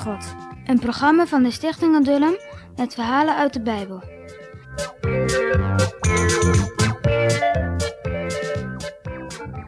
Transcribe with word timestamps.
God. 0.00 0.34
Een 0.64 0.78
programma 0.78 1.26
van 1.26 1.42
de 1.42 1.50
Stichting 1.50 1.94
Adullam 1.94 2.36
met 2.76 2.94
verhalen 2.94 3.36
uit 3.36 3.52
de 3.52 3.60
Bijbel. 3.60 4.02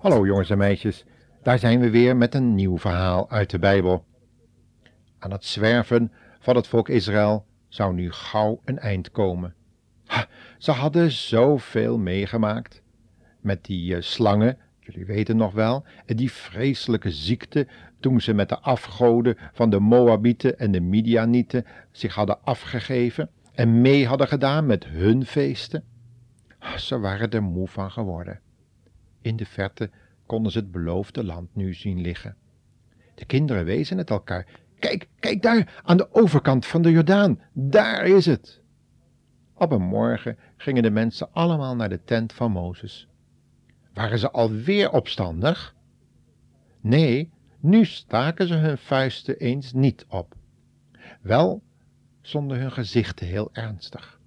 Hallo 0.00 0.26
jongens 0.26 0.50
en 0.50 0.58
meisjes, 0.58 1.04
daar 1.42 1.58
zijn 1.58 1.80
we 1.80 1.90
weer 1.90 2.16
met 2.16 2.34
een 2.34 2.54
nieuw 2.54 2.78
verhaal 2.78 3.30
uit 3.30 3.50
de 3.50 3.58
Bijbel. 3.58 4.04
Aan 5.18 5.30
het 5.30 5.44
zwerven 5.44 6.12
van 6.40 6.56
het 6.56 6.66
volk 6.66 6.88
Israël 6.88 7.46
zou 7.68 7.94
nu 7.94 8.12
gauw 8.12 8.60
een 8.64 8.78
eind 8.78 9.10
komen. 9.10 9.54
Ze 10.58 10.70
hadden 10.70 11.10
zoveel 11.10 11.98
meegemaakt. 11.98 12.82
Met 13.40 13.64
die 13.64 13.94
uh, 13.94 14.00
slangen, 14.00 14.58
jullie 14.90 15.06
weten 15.06 15.36
nog 15.36 15.52
wel, 15.52 15.84
die 16.06 16.32
vreselijke 16.32 17.10
ziekte 17.10 17.66
toen 18.00 18.20
ze 18.20 18.32
met 18.34 18.48
de 18.48 18.58
afgoden 18.58 19.36
van 19.52 19.70
de 19.70 19.78
Moabieten 19.78 20.58
en 20.58 20.72
de 20.72 20.80
Midianieten 20.80 21.66
zich 21.90 22.14
hadden 22.14 22.44
afgegeven 22.44 23.30
en 23.54 23.80
mee 23.80 24.06
hadden 24.06 24.28
gedaan 24.28 24.66
met 24.66 24.84
hun 24.84 25.26
feesten. 25.26 25.84
Ze 26.76 26.98
waren 26.98 27.30
er 27.30 27.42
moe 27.42 27.68
van 27.68 27.90
geworden. 27.90 28.40
In 29.22 29.36
de 29.36 29.46
verte 29.46 29.90
konden 30.26 30.52
ze 30.52 30.58
het 30.58 30.72
beloofde 30.72 31.24
land 31.24 31.54
nu 31.54 31.74
zien 31.74 32.00
liggen. 32.00 32.36
De 33.14 33.24
kinderen 33.24 33.64
wezen 33.64 33.98
het 33.98 34.10
elkaar. 34.10 34.46
Kijk, 34.78 35.08
kijk 35.18 35.42
daar, 35.42 35.80
aan 35.82 35.96
de 35.96 36.14
overkant 36.14 36.66
van 36.66 36.82
de 36.82 36.90
Jordaan, 36.90 37.40
daar 37.52 38.06
is 38.06 38.26
het. 38.26 38.60
Op 39.54 39.72
een 39.72 39.82
morgen 39.82 40.38
gingen 40.56 40.82
de 40.82 40.90
mensen 40.90 41.28
allemaal 41.32 41.76
naar 41.76 41.88
de 41.88 42.04
tent 42.04 42.32
van 42.32 42.50
Mozes. 42.50 43.09
Waren 43.92 44.18
ze 44.18 44.30
alweer 44.30 44.90
opstandig? 44.92 45.74
Nee, 46.80 47.30
nu 47.60 47.84
staken 47.84 48.46
ze 48.46 48.54
hun 48.54 48.78
vuisten 48.78 49.38
eens 49.38 49.72
niet 49.72 50.04
op. 50.08 50.34
Wel 51.20 51.62
stonden 52.20 52.58
hun 52.58 52.72
gezichten 52.72 53.26
heel 53.26 53.48
ernstig. 53.52 54.20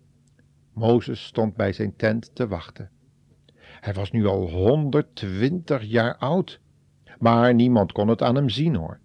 Mozes 0.73 1.23
stond 1.23 1.55
bij 1.55 1.73
zijn 1.73 1.95
tent 1.95 2.35
te 2.35 2.47
wachten. 2.47 2.89
Hij 3.79 3.93
was 3.93 4.11
nu 4.11 4.25
al 4.25 4.49
120 4.49 5.83
jaar 5.83 6.17
oud, 6.17 6.59
maar 7.19 7.53
niemand 7.53 7.91
kon 7.91 8.07
het 8.07 8.21
aan 8.21 8.35
hem 8.35 8.49
zien 8.49 8.75
hoor. 8.75 8.99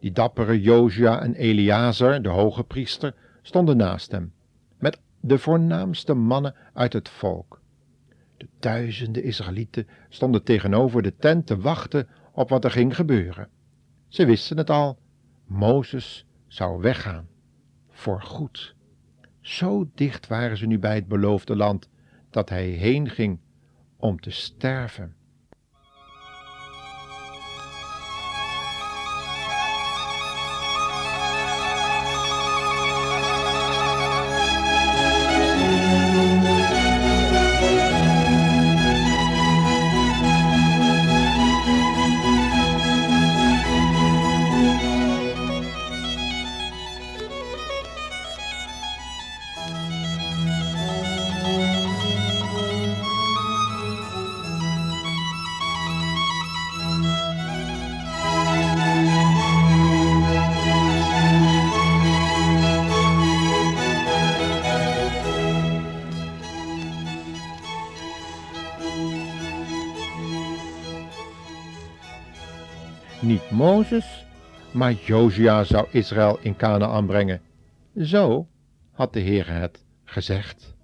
Die 0.00 0.12
dappere 0.12 0.60
Jozua 0.60 1.22
en 1.22 1.34
Eleazar, 1.34 2.22
de 2.22 2.28
hoge 2.28 2.64
priester, 2.64 3.14
stonden 3.42 3.76
naast 3.76 4.12
hem, 4.12 4.32
met 4.78 5.00
de 5.20 5.38
voornaamste 5.38 6.14
mannen 6.14 6.54
uit 6.72 6.92
het 6.92 7.08
volk. 7.08 7.61
De 8.42 8.48
duizenden 8.58 9.22
Israëlieten 9.22 9.86
stonden 10.08 10.42
tegenover 10.42 11.02
de 11.02 11.16
tent 11.16 11.46
te 11.46 11.56
wachten 11.56 12.08
op 12.32 12.48
wat 12.48 12.64
er 12.64 12.70
ging 12.70 12.96
gebeuren. 12.96 13.48
Ze 14.08 14.24
wisten 14.26 14.56
het 14.56 14.70
al, 14.70 14.98
Mozes 15.46 16.26
zou 16.46 16.80
weggaan, 16.80 17.28
voor 17.90 18.22
goed. 18.22 18.74
Zo 19.40 19.90
dicht 19.94 20.26
waren 20.26 20.56
ze 20.56 20.66
nu 20.66 20.78
bij 20.78 20.94
het 20.94 21.08
beloofde 21.08 21.56
land, 21.56 21.88
dat 22.30 22.48
hij 22.48 22.66
heen 22.66 23.08
ging 23.08 23.38
om 23.96 24.20
te 24.20 24.30
sterven. 24.30 25.14
Mozes, 73.62 74.26
maar 74.72 74.92
Josia 74.92 75.64
zou 75.64 75.86
Israël 75.90 76.38
in 76.40 76.56
Canaan 76.56 77.06
brengen. 77.06 77.40
Zo 77.96 78.46
had 78.92 79.12
de 79.12 79.20
Heer 79.20 79.52
het 79.52 79.84
gezegd. 80.04 80.74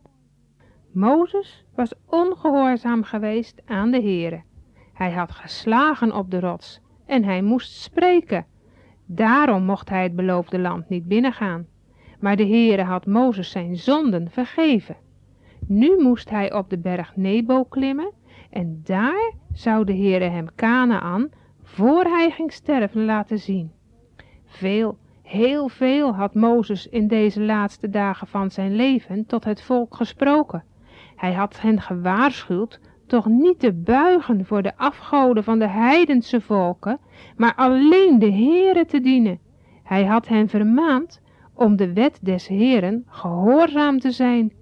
Mozes 0.93 1.65
was 1.75 1.93
ongehoorzaam 2.07 3.03
geweest 3.03 3.63
aan 3.67 3.91
de 3.91 4.01
Heere. 4.01 4.43
Hij 4.93 5.13
had 5.13 5.31
geslagen 5.31 6.15
op 6.17 6.31
de 6.31 6.41
rots 6.41 6.81
en 7.07 7.25
hij 7.25 7.43
moest 7.43 7.73
spreken. 7.73 8.47
Daarom 9.07 9.63
mocht 9.63 9.89
hij 9.89 10.03
het 10.03 10.17
beloofde 10.17 10.59
land 10.59 10.89
niet 10.89 11.09
binnengaan. 11.09 11.67
Maar 12.21 12.37
de 12.37 12.47
Heere 12.47 12.83
had 12.83 13.07
Mozes 13.07 13.51
zijn 13.51 13.77
zonden 13.77 14.31
vergeven. 14.31 14.97
Nu 15.67 16.03
moest 16.03 16.31
hij 16.31 16.55
op 16.55 16.71
de 16.71 16.79
berg 16.79 17.17
Nebo 17.17 17.65
klimmen 17.65 18.13
en 18.51 18.81
daar 18.85 19.33
zou 19.53 19.85
de 19.85 19.95
Heere 19.95 20.29
hem 20.29 20.47
Canaan 20.55 21.31
voor 21.79 22.05
hij 22.05 22.31
ging 22.31 22.53
sterven 22.53 23.05
laten 23.05 23.39
zien. 23.39 23.73
Veel, 24.45 24.99
heel 25.23 25.69
veel 25.69 26.15
had 26.15 26.35
Mozes 26.35 26.89
in 26.89 27.09
deze 27.09 27.41
laatste 27.41 27.91
dagen 27.91 28.27
van 28.27 28.51
zijn 28.51 28.75
leven 28.77 29.27
tot 29.27 29.45
het 29.45 29.63
volk 29.63 29.95
gesproken. 29.95 30.65
Hij 31.17 31.33
had 31.33 31.61
hen 31.61 31.81
gewaarschuwd 31.81 32.81
toch 33.07 33.27
niet 33.27 33.59
te 33.59 33.73
buigen 33.73 34.47
voor 34.47 34.63
de 34.63 34.77
afgoden 34.77 35.45
van 35.45 35.59
de 35.59 35.69
heidense 35.69 36.41
volken, 36.41 36.99
maar 37.37 37.55
alleen 37.55 38.19
de 38.19 38.33
Heere 38.33 38.85
te 38.85 39.01
dienen. 39.01 39.39
Hij 39.83 40.05
had 40.05 40.29
hen 40.29 40.49
vermaand 40.49 41.21
om 41.55 41.77
de 41.77 41.93
wet 41.93 42.19
des 42.23 42.49
Heeren 42.49 43.05
gehoorzaam 43.07 43.99
te 43.99 44.11
zijn. 44.11 44.53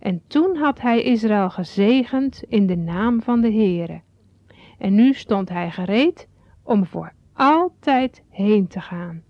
En 0.00 0.22
toen 0.26 0.56
had 0.56 0.80
hij 0.80 1.02
Israël 1.02 1.50
gezegend 1.50 2.42
in 2.48 2.66
de 2.66 2.76
naam 2.76 3.22
van 3.22 3.40
de 3.40 3.52
Heere. 3.52 4.00
En 4.78 4.94
nu 4.94 5.12
stond 5.12 5.48
hij 5.48 5.70
gereed 5.70 6.28
om 6.64 6.86
voor 6.86 7.12
altijd 7.32 8.22
heen 8.28 8.66
te 8.66 8.80
gaan. 8.80 9.22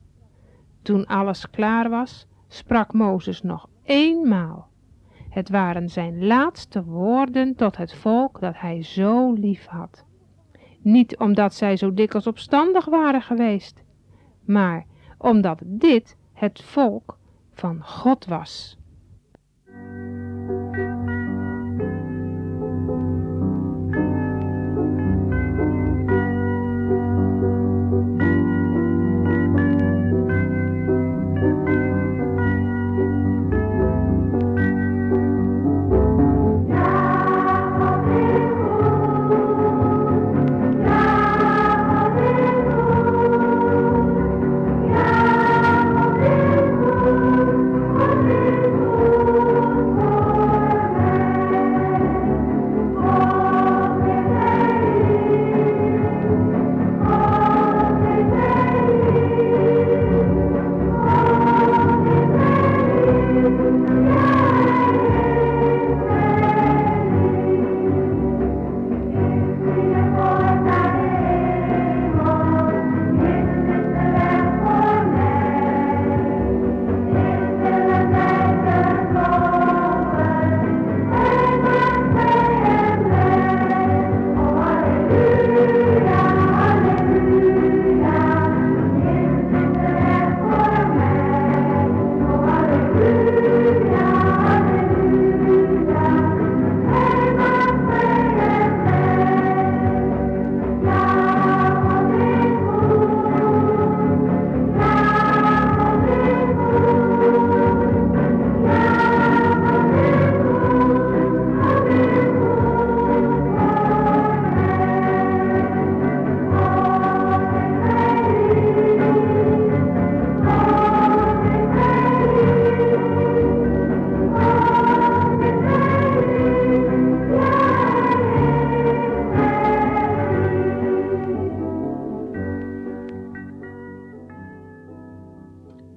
Toen 0.82 1.06
alles 1.06 1.50
klaar 1.50 1.90
was, 1.90 2.26
sprak 2.48 2.92
Mozes 2.92 3.42
nog 3.42 3.68
eenmaal. 3.82 4.68
Het 5.30 5.48
waren 5.48 5.88
zijn 5.88 6.26
laatste 6.26 6.84
woorden 6.84 7.54
tot 7.54 7.76
het 7.76 7.94
volk 7.94 8.40
dat 8.40 8.54
hij 8.56 8.82
zo 8.82 9.32
lief 9.32 9.66
had. 9.66 10.04
Niet 10.80 11.18
omdat 11.18 11.54
zij 11.54 11.76
zo 11.76 11.94
dikwijls 11.94 12.26
opstandig 12.26 12.84
waren 12.84 13.22
geweest, 13.22 13.82
maar 14.44 14.86
omdat 15.18 15.60
dit 15.64 16.16
het 16.32 16.62
volk 16.62 17.18
van 17.52 17.84
God 17.84 18.24
was. 18.24 18.78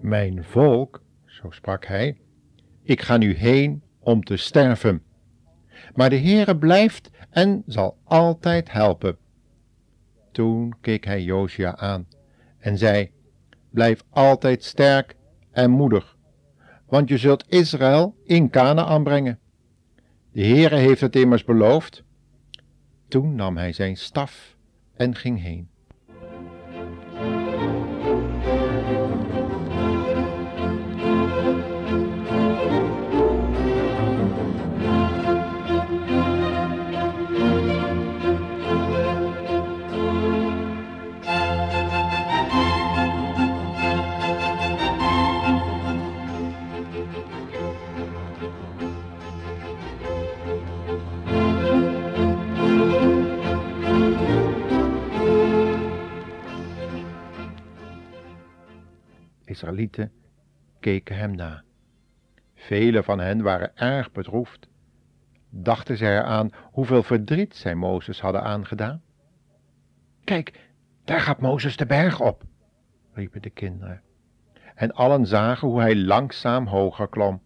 Mijn 0.07 0.43
volk, 0.43 1.01
zo 1.25 1.49
sprak 1.49 1.85
hij, 1.85 2.17
ik 2.83 3.01
ga 3.01 3.17
nu 3.17 3.33
heen 3.33 3.83
om 3.99 4.23
te 4.23 4.37
sterven. 4.37 5.03
Maar 5.95 6.09
de 6.09 6.17
Heere 6.17 6.57
blijft 6.57 7.09
en 7.29 7.63
zal 7.65 7.97
altijd 8.03 8.71
helpen. 8.71 9.17
Toen 10.31 10.73
keek 10.81 11.05
hij 11.05 11.23
Josia 11.23 11.75
aan 11.77 12.07
en 12.57 12.77
zei, 12.77 13.11
blijf 13.69 14.03
altijd 14.09 14.63
sterk 14.63 15.15
en 15.51 15.71
moedig, 15.71 16.17
want 16.85 17.09
je 17.09 17.17
zult 17.17 17.45
Israël 17.47 18.15
in 18.23 18.49
Canaan 18.49 19.03
brengen. 19.03 19.39
De 20.31 20.45
Heere 20.45 20.75
heeft 20.75 21.01
het 21.01 21.15
immers 21.15 21.43
beloofd. 21.43 22.03
Toen 23.07 23.35
nam 23.35 23.57
hij 23.57 23.73
zijn 23.73 23.97
staf 23.97 24.55
en 24.93 25.15
ging 25.15 25.41
heen. 25.41 25.69
Israëlieten 59.57 60.11
keken 60.79 61.17
hem 61.17 61.35
na. 61.35 61.63
Velen 62.55 63.03
van 63.03 63.19
hen 63.19 63.41
waren 63.41 63.75
erg 63.75 64.11
bedroefd. 64.11 64.67
Dachten 65.49 65.97
zij 65.97 66.17
eraan 66.17 66.49
hoeveel 66.71 67.03
verdriet 67.03 67.55
zij 67.55 67.75
Mozes 67.75 68.21
hadden 68.21 68.43
aangedaan? 68.43 69.01
Kijk, 70.23 70.71
daar 71.03 71.19
gaat 71.19 71.41
Mozes 71.41 71.77
de 71.77 71.85
berg 71.85 72.21
op, 72.21 72.43
riepen 73.13 73.41
de 73.41 73.49
kinderen. 73.49 74.01
En 74.75 74.91
allen 74.91 75.25
zagen 75.25 75.67
hoe 75.67 75.79
hij 75.79 75.95
langzaam 75.95 76.67
hoger 76.67 77.07
klom, 77.07 77.41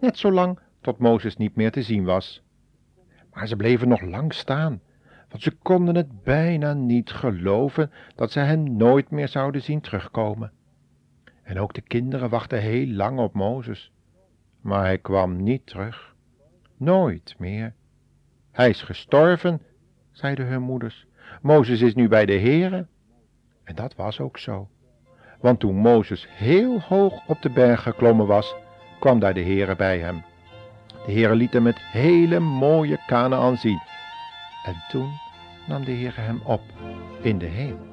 net 0.00 0.18
zo 0.18 0.32
lang 0.32 0.58
tot 0.80 0.98
Mozes 0.98 1.36
niet 1.36 1.56
meer 1.56 1.70
te 1.70 1.82
zien 1.82 2.04
was. 2.04 2.42
Maar 3.32 3.46
ze 3.46 3.56
bleven 3.56 3.88
nog 3.88 4.00
lang 4.00 4.34
staan, 4.34 4.80
want 5.28 5.42
ze 5.42 5.50
konden 5.50 5.94
het 5.94 6.22
bijna 6.22 6.72
niet 6.72 7.10
geloven 7.10 7.90
dat 8.14 8.32
ze 8.32 8.40
hem 8.40 8.76
nooit 8.76 9.10
meer 9.10 9.28
zouden 9.28 9.62
zien 9.62 9.80
terugkomen. 9.80 10.52
En 11.44 11.58
ook 11.58 11.74
de 11.74 11.80
kinderen 11.80 12.28
wachten 12.28 12.60
heel 12.60 12.86
lang 12.86 13.18
op 13.18 13.34
Mozes. 13.34 13.92
Maar 14.60 14.84
hij 14.84 14.98
kwam 14.98 15.42
niet 15.42 15.66
terug. 15.66 16.14
Nooit 16.76 17.34
meer. 17.38 17.74
Hij 18.52 18.68
is 18.68 18.82
gestorven, 18.82 19.60
zeiden 20.10 20.46
hun 20.46 20.62
moeders. 20.62 21.06
Mozes 21.42 21.80
is 21.80 21.94
nu 21.94 22.08
bij 22.08 22.26
de 22.26 22.38
Heere. 22.38 22.86
En 23.64 23.74
dat 23.74 23.94
was 23.94 24.20
ook 24.20 24.38
zo. 24.38 24.68
Want 25.40 25.60
toen 25.60 25.74
Mozes 25.74 26.26
heel 26.30 26.80
hoog 26.80 27.28
op 27.28 27.42
de 27.42 27.50
berg 27.50 27.82
geklommen 27.82 28.26
was, 28.26 28.54
kwam 29.00 29.18
daar 29.18 29.34
de 29.34 29.42
Heere 29.42 29.76
bij 29.76 29.98
hem. 29.98 30.22
De 31.06 31.12
Heere 31.12 31.34
liet 31.34 31.52
hem 31.52 31.66
het 31.66 31.78
hele 31.78 32.40
mooie 32.40 33.00
Canaan 33.06 33.56
zien. 33.56 33.82
En 34.64 34.74
toen 34.88 35.10
nam 35.68 35.84
de 35.84 35.92
Heere 35.92 36.20
hem 36.20 36.40
op 36.44 36.62
in 37.22 37.38
de 37.38 37.46
hemel. 37.46 37.86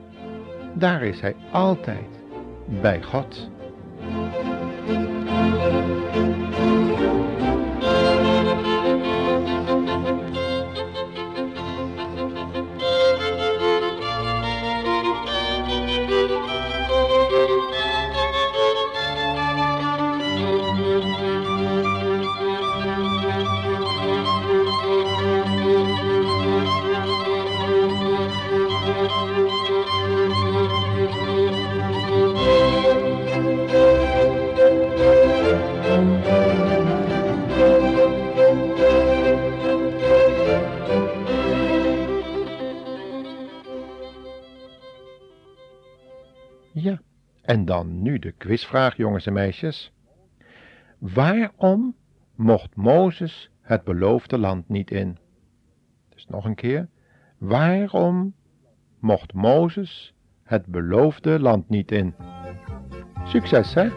Daar 0.73 1.03
is 1.03 1.21
hij 1.21 1.35
altijd 1.51 2.20
bij 2.65 3.03
God. 3.03 3.49
En 47.41 47.65
dan 47.65 48.01
nu 48.01 48.19
de 48.19 48.31
quizvraag, 48.31 48.97
jongens 48.97 49.25
en 49.25 49.33
meisjes. 49.33 49.93
Waarom 50.97 51.95
mocht 52.35 52.75
Mozes 52.75 53.51
het 53.61 53.83
beloofde 53.83 54.37
land 54.37 54.69
niet 54.69 54.91
in? 54.91 55.17
Dus 56.09 56.27
nog 56.27 56.45
een 56.45 56.55
keer. 56.55 56.87
Waarom 57.37 58.33
mocht 58.99 59.33
Mozes 59.33 60.13
het 60.43 60.65
beloofde 60.65 61.39
land 61.39 61.69
niet 61.69 61.91
in? 61.91 62.15
Succes, 63.23 63.73
hè? 63.73 63.89